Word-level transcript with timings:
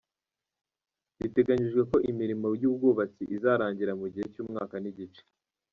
Biteganyijwe 1.19 1.81
ko 1.91 1.97
imirimo 2.11 2.47
y’u 2.61 2.71
bwubatsi 2.75 3.23
izarangira 3.35 3.91
mu 3.99 4.07
gihe 4.13 4.25
cy’umwaka 4.33 4.75
n’igice. 4.79 5.21